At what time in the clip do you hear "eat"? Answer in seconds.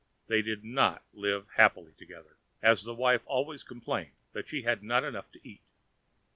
5.47-5.61